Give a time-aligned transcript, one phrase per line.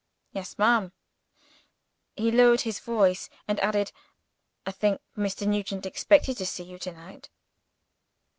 [0.31, 0.93] "Yes, ma'am."
[2.15, 3.91] He lowered his voice, and added,
[4.65, 5.45] "I think Mr.
[5.45, 7.29] Nugent expected to see you to night."